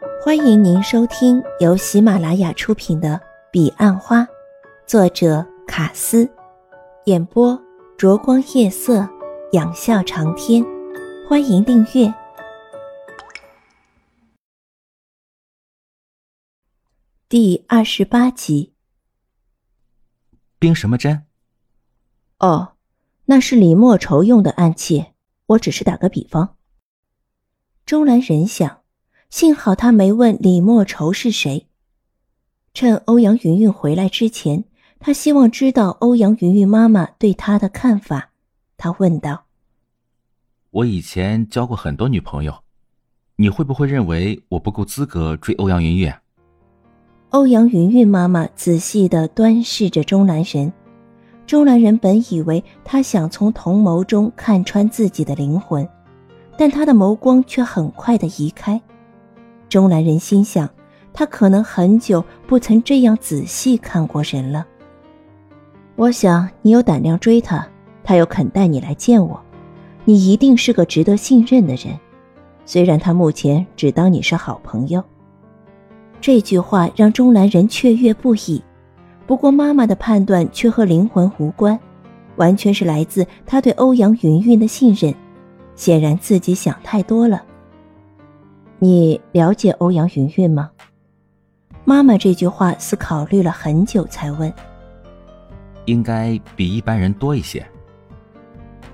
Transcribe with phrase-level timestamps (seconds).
[0.00, 3.14] 欢迎您收听由喜马拉雅出品的
[3.50, 4.20] 《彼岸花》，
[4.86, 6.30] 作者卡斯，
[7.06, 7.60] 演播
[7.96, 9.08] 灼光夜色，
[9.52, 10.64] 仰笑长天。
[11.28, 12.14] 欢迎订阅
[17.28, 18.74] 第二十八集。
[20.60, 21.26] 冰什么针？
[22.38, 22.74] 哦，
[23.24, 25.06] 那是李莫愁用的暗器，
[25.46, 26.56] 我只是打个比方。
[27.84, 28.82] 钟兰人想，
[29.30, 31.66] 幸好他没问李莫愁是谁。
[32.72, 34.64] 趁欧阳云云回来之前，
[34.98, 38.30] 他希望知道欧阳云云妈妈对他的看法。
[38.76, 39.44] 他问道
[40.70, 42.54] ：“我以前交过很多女朋友，
[43.36, 46.12] 你会不会认为我不够资格追欧阳云云？”
[47.30, 50.72] 欧阳云云妈妈仔细的端视着钟兰人。
[51.46, 55.86] 钟兰人本以为他想从同眸中看穿自己的灵魂。
[56.56, 58.80] 但他的眸光却很快的移开，
[59.68, 60.68] 钟兰人心想，
[61.12, 64.66] 他可能很久不曾这样仔细看过人了。
[65.96, 67.66] 我想你有胆量追他，
[68.04, 69.40] 他又肯带你来见我，
[70.04, 71.98] 你一定是个值得信任的人。
[72.64, 75.02] 虽然他目前只当你是好朋友，
[76.20, 78.62] 这句话让钟兰人雀跃不已。
[79.26, 81.78] 不过妈妈的判断却和灵魂无关，
[82.36, 85.14] 完全是来自他对欧阳云云的信任。
[85.74, 87.42] 显然自己想太多了。
[88.78, 90.70] 你了解欧阳云云吗？
[91.84, 94.52] 妈妈这句话似考虑了很久才问。
[95.86, 97.66] 应该比一般人多一些。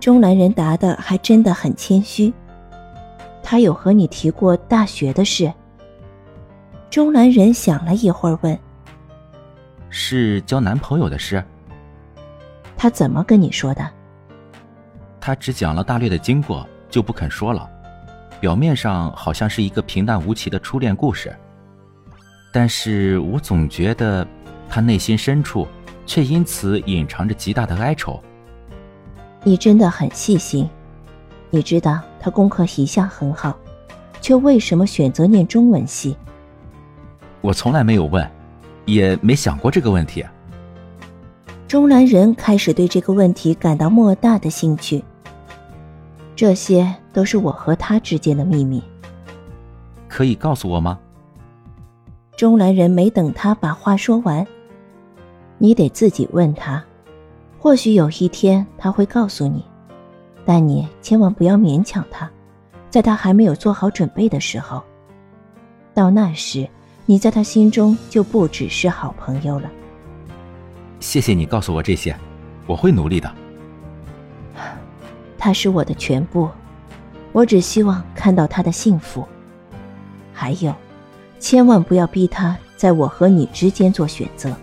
[0.00, 2.32] 钟兰人答的还真的很谦虚。
[3.42, 5.52] 他有和你提过大学的事？
[6.88, 8.58] 钟兰人想了一会儿问。
[9.90, 11.44] 是交男朋友的事？
[12.76, 13.86] 他怎么跟你说的？
[15.20, 16.66] 他只讲了大略的经过。
[16.90, 17.68] 就不肯说了，
[18.40, 21.34] 表面上好像是一个平淡无奇的初恋故事，
[22.52, 24.26] 但是我总觉得
[24.68, 25.66] 他内心深处
[26.04, 28.20] 却因此隐藏着极大的哀愁。
[29.42, 30.68] 你真的很细心，
[31.50, 33.56] 你知道他功课一向很好，
[34.20, 36.16] 却为什么选择念中文系？
[37.40, 38.28] 我从来没有问，
[38.84, 40.24] 也没想过这个问题。
[41.66, 45.02] 钟南人开始对这个问题感到莫大的兴趣。
[46.36, 48.82] 这些都是我和他之间的秘密，
[50.08, 50.98] 可以告诉我吗？
[52.36, 54.44] 中兰人没等他把话说完，
[55.58, 56.82] 你得自己问他，
[57.58, 59.64] 或许有一天他会告诉你，
[60.44, 62.28] 但你千万不要勉强他，
[62.90, 64.82] 在他还没有做好准备的时候，
[65.94, 66.68] 到那时
[67.06, 69.70] 你在他心中就不只是好朋友了。
[70.98, 72.16] 谢谢你告诉我这些，
[72.66, 73.32] 我会努力的。
[75.44, 76.48] 他是我的全部，
[77.32, 79.28] 我只希望看到他的幸福。
[80.32, 80.74] 还有，
[81.38, 84.56] 千万不要逼他在我和你之间做选择。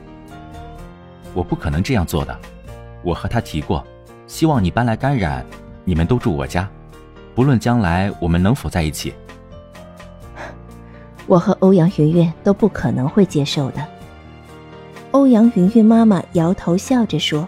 [1.36, 2.36] 我不可能这样做的。
[3.04, 3.86] 我和他提过，
[4.26, 5.46] 希望你搬来甘染，
[5.86, 6.68] 你们都住我家，
[7.36, 9.14] 不论将来我们能否在一起。
[11.28, 13.86] 我和欧阳云云都不可能会接受的。
[15.12, 17.48] 欧阳云云妈妈摇头笑着说：“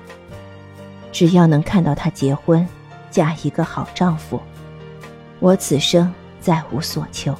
[1.11, 2.63] 只要能看到他结婚。”
[3.13, 4.41] 嫁一个好丈夫，
[5.40, 7.38] 我此生再无所求。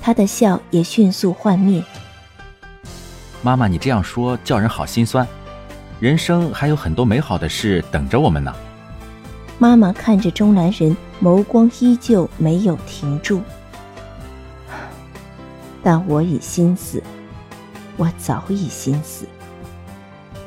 [0.00, 1.80] 他的笑也迅速幻灭。
[3.42, 5.24] 妈妈，你这样说叫人好心酸。
[6.00, 8.52] 人生还有很多美好的事等着我们呢。
[9.56, 13.40] 妈妈看着钟兰人，眸光依旧没有停住。
[15.80, 17.00] 但我已心死，
[17.96, 19.26] 我早已心死。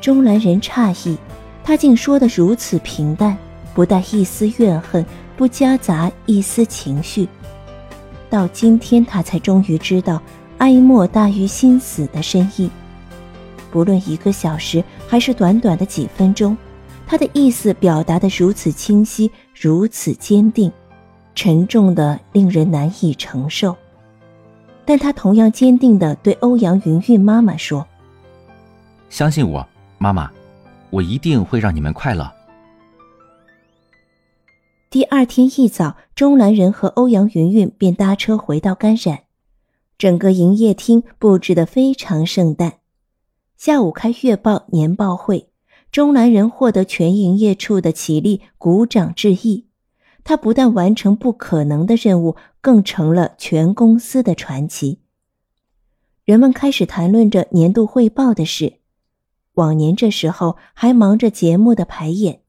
[0.02, 1.18] 钟兰人诧异，
[1.64, 3.38] 他竟说的如此平淡。
[3.78, 5.06] 不带一丝怨恨，
[5.36, 7.30] 不夹杂一丝情绪。
[8.28, 10.20] 到今天，他才终于知道
[10.58, 12.72] 哀莫大于心死的深意。
[13.70, 16.58] 不论一个小时还是短短的几分钟，
[17.06, 20.72] 他的意思表达的如此清晰，如此坚定，
[21.36, 23.76] 沉重的令人难以承受。
[24.86, 27.86] 但他同样坚定的对欧阳云云妈妈说
[29.12, 29.64] ：“相信我，
[30.00, 30.32] 妈妈，
[30.90, 32.28] 我一定会让你们快乐。”
[34.98, 39.26] 第二天一早，钟兰人和欧阳云云便搭车回到甘染，
[39.96, 42.80] 整个营业厅布置得非常盛大。
[43.56, 45.52] 下午开月报年报会，
[45.92, 49.68] 钟兰人获得全营业处的起立鼓掌致意。
[50.24, 55.02] 他不但完成不可能的任务，更成了全公司的传奇。
[56.26, 58.80] 人们开始谈论着年度汇报的事，
[59.54, 62.42] 往年这时候还忙着节目的排演。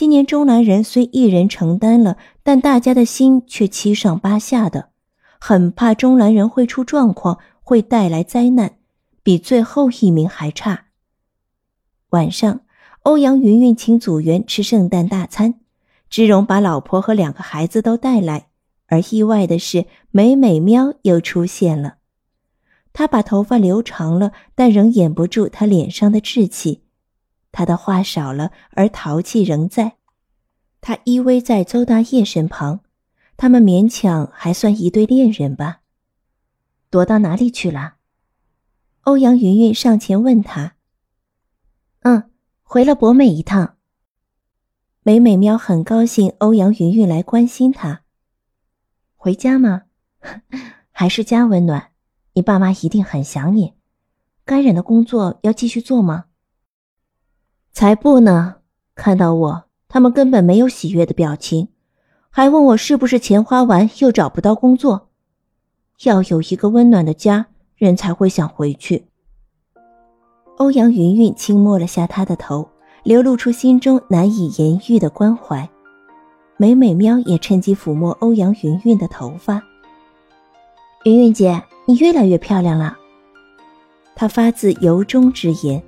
[0.00, 4.88] 今年中兰人虽一人承担了，但大家的心却七上八下的，
[5.38, 8.78] 很怕中兰人会出状况，会带来灾难，
[9.22, 10.86] 比最后一名还差。
[12.12, 12.60] 晚上，
[13.02, 15.56] 欧阳云云请组员吃圣诞大餐，
[16.08, 18.46] 芝荣把老婆和两个孩子都带来，
[18.86, 21.96] 而意外的是，美美喵又出现了。
[22.94, 26.84] 她把头发留长了，但仍掩不住她脸上的稚气。
[27.52, 29.96] 他的话少了，而淘气仍在。
[30.80, 32.80] 他依偎在邹大业身旁。
[33.36, 35.80] 他们勉强还算一对恋人吧。
[36.90, 37.94] 躲到哪里去了？
[39.02, 40.74] 欧阳云云上前问他。
[42.00, 42.30] 嗯，
[42.62, 43.76] 回了博美一趟。
[45.02, 48.02] 美美喵很高兴欧阳云云来关心他。
[49.16, 49.84] 回家吗？
[50.92, 51.92] 还是家温暖？
[52.34, 53.74] 你爸妈一定很想你。
[54.44, 56.26] 该忍的工作要继续做吗？
[57.72, 58.56] 才不呢！
[58.94, 61.68] 看到我，他们根本没有喜悦的表情。
[62.28, 65.08] 还问我是不是钱花完又找不到工作？
[66.04, 67.46] 要有一个温暖的家，
[67.76, 69.06] 人才会想回去。
[70.58, 72.68] 欧阳云云轻摸了下他的头，
[73.02, 75.68] 流露出心中难以言喻的关怀。
[76.56, 79.62] 美美喵也趁机抚摸欧阳云云的头发。
[81.04, 82.96] 云云姐，你越来越漂亮了。
[84.14, 85.82] 他发自由衷之言。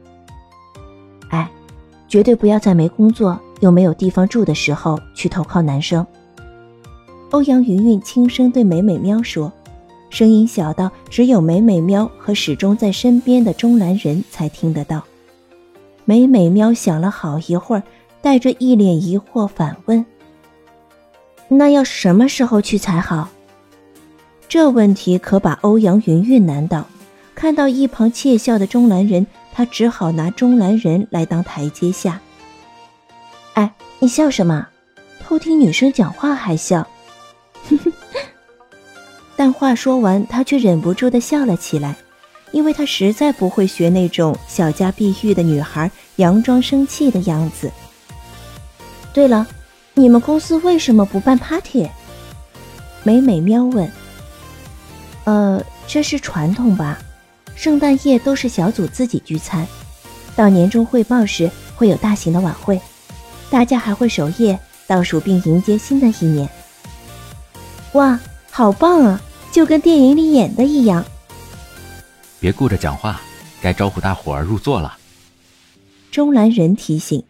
[2.13, 6.07] 绝对不要在没工作又没有地方住的时候去投靠男生。
[7.31, 9.51] 欧阳云云轻声对美美喵说，
[10.11, 15.03] 声音小到只有美美喵和始终在身边的钟兰人才听得到。
[16.05, 17.83] 美美喵想了好一会儿，
[18.21, 20.05] 带着一脸疑惑反问
[21.49, 23.31] ：“那要什么时候去才好？”
[24.51, 26.85] 这问题可把欧阳云云难倒。
[27.35, 32.21] 看到一旁窃笑的钟兰人，他只好拿钟兰人来当台阶下。
[33.55, 34.67] 哎，你笑什么？
[35.21, 36.87] 偷听女生讲话还笑？
[39.37, 41.97] 但话说完，他却忍不住的笑了起来，
[42.51, 47.71] 因为他实在不会学那种小家碧玉的女孩佯装生气的样子。
[49.13, 49.47] 对了，
[49.95, 51.89] 你们公司为什么不办 party？
[53.03, 53.91] 美美喵问。
[55.25, 56.99] 呃，这是传统吧？
[57.55, 59.67] 圣诞夜都是小组自己聚餐，
[60.35, 62.81] 到年终汇报时会有大型的晚会，
[63.51, 66.49] 大家还会守夜倒数并迎接新的一年。
[67.93, 68.19] 哇，
[68.51, 69.21] 好棒啊！
[69.53, 71.05] 就跟电影里演的一样。
[72.41, 73.21] 别顾着讲话，
[73.61, 74.97] 该招呼大伙儿入座了。
[76.11, 77.23] 钟兰人提醒。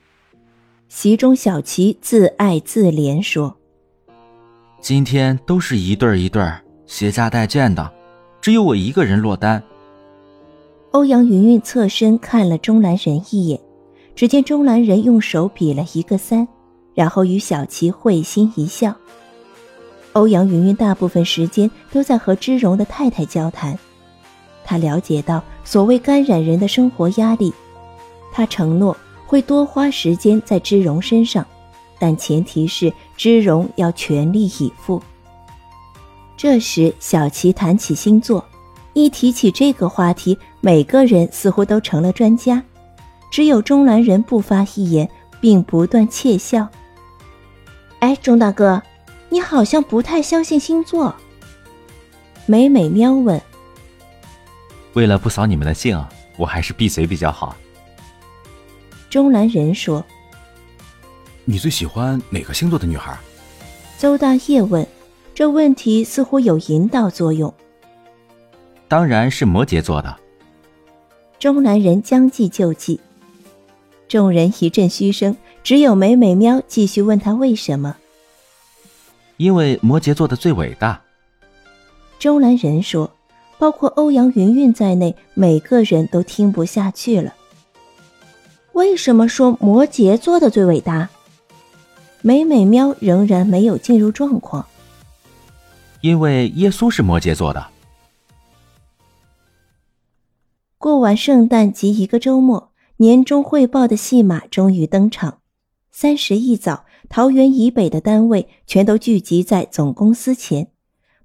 [0.89, 3.57] 席中小琪自爱自怜说
[4.81, 7.91] ：“今天都是一对儿一对儿携家带眷的，
[8.43, 9.63] 只有我一个人落单。”
[10.93, 13.59] 欧阳云云侧身看了钟兰人一眼，
[14.15, 16.47] 只见钟兰人用手比了一个三，
[16.95, 18.95] 然后与小琪会心一笑。
[20.13, 23.79] 欧阳云云大部分时间都在和芝荣的太太交谈，
[24.67, 27.51] 她了解到所谓感染人的生活压力，
[28.31, 28.95] 她承诺
[29.27, 31.47] 会多花时间在芝荣身上，
[31.99, 35.03] 但前提是芝荣要全力以赴。
[36.37, 38.45] 这时，小琪谈起星座，
[38.95, 42.63] 一提起这个话题，每个人似乎都成了专家，
[43.31, 45.09] 只有钟兰人不发一言，
[45.41, 46.69] 并不断窃笑。
[48.01, 48.83] 哎，钟大哥。
[49.29, 51.17] 你好像不太相信星座。
[52.45, 53.41] 美美喵问
[54.93, 55.99] ：“为了不扫你们的兴，
[56.37, 57.57] 我还是闭嘴比较好。”
[59.09, 60.05] 钟兰人说
[61.47, 63.19] ：“你最喜欢哪个星座的女孩？”
[63.97, 64.87] 邹大业问，
[65.35, 67.55] 这问题似乎有引导作用。
[68.93, 70.15] 当然是摩羯座的。
[71.39, 73.01] 钟南人将计就计，
[74.07, 75.35] 众人一阵嘘声，
[75.65, 77.97] 只有美美喵继续问他为什么。
[79.39, 81.01] 因为摩羯座的最伟大，
[82.19, 83.11] 中南人说，
[83.59, 87.33] 包括欧阳云云在内，每个人都听不下去了。
[88.75, 91.09] 为什么说摩羯座的最伟大？
[92.21, 94.67] 美美喵仍然没有进入状况。
[96.03, 97.72] 因为耶稣是摩羯座的。
[100.83, 105.39] 过完圣诞及一个周末，年终汇报的戏码终于登场。
[105.93, 106.87] 三十一早。
[107.09, 110.73] 桃园以北的单位全都聚集在总公司前，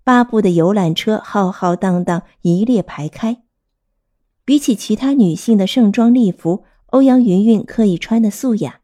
[0.04, 3.42] 八部的游览车浩浩荡荡一列排开。
[4.46, 8.82] 比起其他女性的盛装丽服，欧阳云云刻意穿的素雅，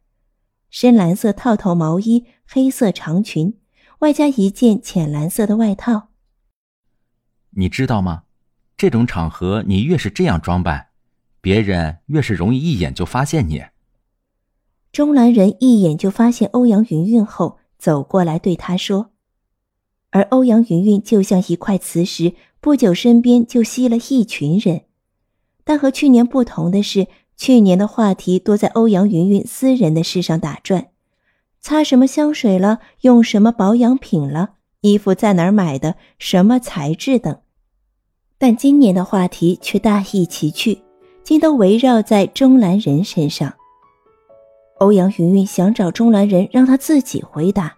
[0.70, 3.58] 深蓝色套头毛衣，黑色长裙，
[4.00, 6.08] 外加一件浅蓝色的外套。
[7.50, 8.22] 你知道吗？
[8.76, 10.88] 这种场合，你越是这样装扮，
[11.40, 13.62] 别人越是容易一眼就发现你。
[14.92, 19.10] 钟兰人一眼就发现欧阳云云后，走过来对他说
[20.10, 24.82] ：“而欧阳云云就像一块磁石，不久身边就吸了一群人。
[25.64, 30.88] 但和去年不同的是，去年的话题多在欧阳云云私人的事上打转，
[31.60, 37.40] 擦什么香水了，用什么保养品了，衣服在哪儿买的，什么材质等。
[38.38, 40.78] 但今年的话题却大异其趣，
[41.22, 43.52] 竟都围绕在钟兰人身上。
[44.78, 47.74] 欧阳云云想找钟兰人，让他自己回答。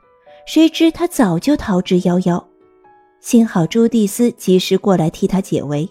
[0.46, 2.42] 谁知他早就逃之夭夭，
[3.20, 5.88] 幸好朱蒂斯及时过来替他解围。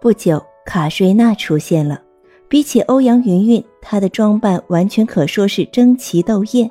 [0.00, 2.02] 不久，卡瑞娜出现了。
[2.48, 6.70] 比起欧阳云云，她的装扮完全可说是争奇斗艳。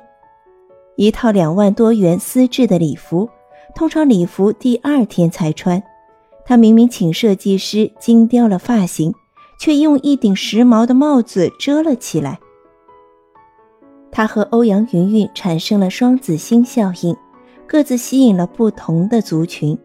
[0.96, 3.28] 一套两万多元丝质的礼服，
[3.74, 5.82] 通常礼服第二天才穿。
[6.48, 9.12] 他明明请设计师精雕了发型，
[9.58, 12.38] 却用一顶时髦的帽子遮了起来。
[14.12, 17.16] 他和欧阳云云产生了双子星效应，
[17.66, 19.76] 各自吸引了不同的族群。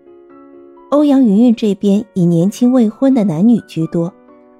[0.91, 4.13] 欧阳云云这边以年轻未婚的男女居多，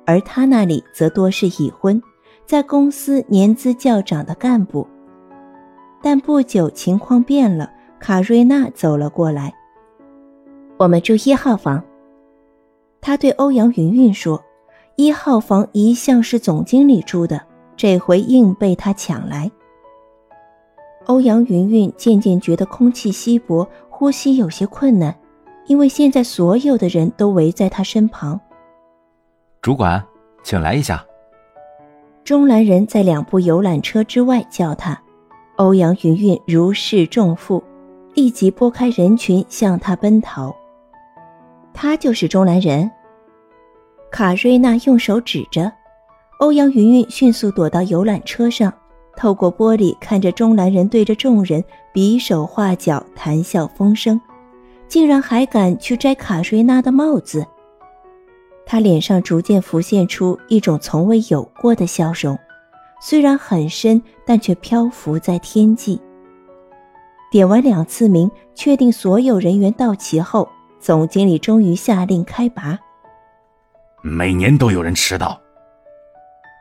[0.04, 2.02] 而他那里则多是已婚，
[2.48, 4.88] 在公司年资较长的干部。
[6.02, 9.54] 但不久情况变了，卡瑞娜走了过来。
[10.78, 11.84] 我们住一号房。
[13.02, 14.42] 他对欧阳云云说
[14.96, 17.42] ：“一号房一向是总经理住的，
[17.76, 19.52] 这回硬被他抢来。”
[21.08, 25.14] 欧阳云云渐渐觉得空气稀薄，呼吸有些困难，
[25.66, 28.40] 因为现在所有的人都围在他身旁。
[29.64, 30.02] 主管，
[30.44, 31.04] 请来一下。
[32.24, 35.02] 中兰人在两部游览车之外叫他，
[35.56, 37.64] 欧阳云云如释重负，
[38.14, 40.56] 立即拨开人群向他奔逃。
[41.82, 42.88] 他就是钟兰人。
[44.12, 45.72] 卡瑞娜用手指着，
[46.38, 48.72] 欧阳云云迅速躲到游览车上。
[49.18, 54.22] 透过玻璃看着钟兰人对着众人比手画脚、谈笑风生，
[54.88, 57.44] 竟然还敢去摘卡瑞娜的帽子。
[58.64, 62.38] 他脸上逐渐浮现出一种从未有过的笑容，
[63.02, 66.00] 虽然很深，但却漂浮在天际。
[67.32, 70.48] 点完两次名，确定所有人员到齐后，
[70.82, 72.78] 总经理终于下令开拔。
[74.02, 75.40] 每年都有人迟到。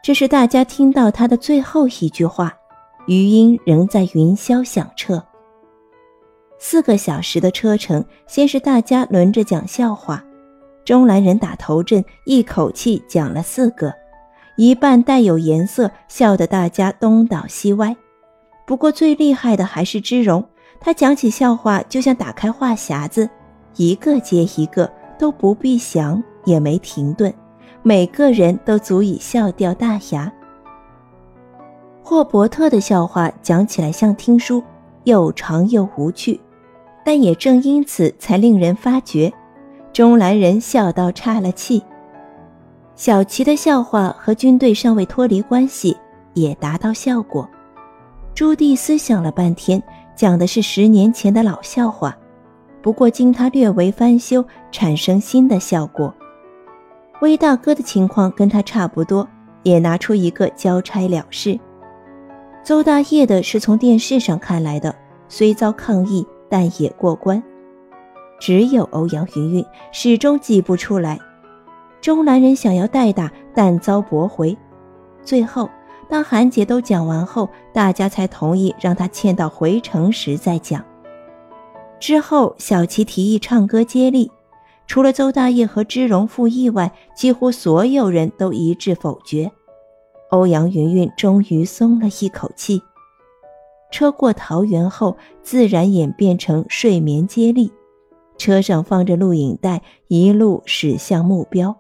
[0.02, 2.54] 这是大家听到他的最后一句话，
[3.06, 5.24] 余音仍在云霄响彻。
[6.58, 10.22] 四个小时的车程，先是大家轮着讲笑话，
[10.84, 13.94] 中兰人打头阵，一口气讲了四个，
[14.58, 17.96] 一半带有颜色，笑得大家东倒西歪。
[18.66, 20.46] 不过最厉害的还是芝荣，
[20.78, 23.28] 他讲起笑话就像打开话匣子，
[23.76, 27.32] 一个接一个，都不必想，也没停顿。
[27.82, 30.30] 每个人都足以笑掉大牙。
[32.02, 34.62] 霍伯特的笑话讲起来像听书，
[35.04, 36.40] 又长又无趣，
[37.04, 39.32] 但也正因此才令人发觉。
[39.92, 41.82] 中兰人笑到岔了气。
[42.96, 45.96] 小琪的笑话和军队尚未脱离关系，
[46.34, 47.48] 也达到效果。
[48.34, 49.82] 朱蒂斯想了半天，
[50.14, 52.16] 讲的是十年前的老笑话，
[52.82, 56.14] 不过经他略为翻修，产生新的效果。
[57.20, 59.28] 威大哥的情况跟他差不多，
[59.62, 61.58] 也拿出一个交差了事。
[62.62, 64.94] 邹大业的是从电视上看来的，
[65.28, 67.42] 虽遭抗议，但也过关。
[68.38, 71.18] 只有欧阳云云始终挤不出来。
[72.00, 74.56] 钟兰人想要代打，但遭驳回。
[75.22, 75.68] 最后，
[76.08, 80.82] 当韩姐都讲完后，大家才同意让他欠到回城时再讲。
[82.00, 84.30] 之后，小琪提议唱歌接力。
[84.86, 89.52] 除了邹大业和芝荣附议外，几乎所有人都一致否决。
[90.30, 92.82] 欧阳云云终于松了一口气。
[93.92, 97.70] 车过桃园后，自然演变成睡眠接力。
[98.38, 101.76] 车上放着录影带，一路驶向目标。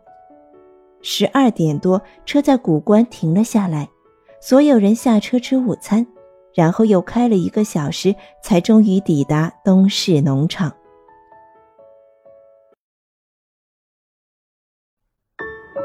[1.00, 3.88] 十二点多，车在古关停了下来，
[4.40, 6.06] 所有人下车吃午餐，
[6.54, 10.72] 然后又开了一个小时，才终于抵达东市农场。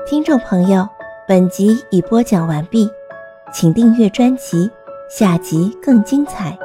[0.08, 0.88] 听众朋友，
[1.28, 2.90] 本集已播讲完毕，
[3.52, 4.70] 请订阅专辑，
[5.10, 6.58] 下集更精彩。